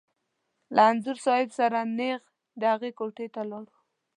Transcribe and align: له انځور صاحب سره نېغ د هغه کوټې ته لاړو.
له 0.75 0.81
انځور 0.89 1.17
صاحب 1.25 1.49
سره 1.59 1.79
نېغ 1.97 2.19
د 2.59 2.61
هغه 2.71 2.89
کوټې 2.99 3.27
ته 3.33 3.41
لاړو. 3.49 3.75